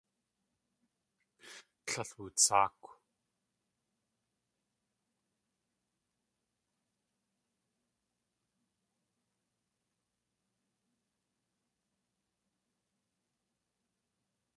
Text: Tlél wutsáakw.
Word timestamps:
Tlél 1.85 2.11
wutsáakw. 2.17 2.85